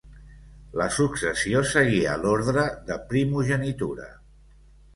[0.81, 4.13] La successió seguia l'ordre de primogenitura.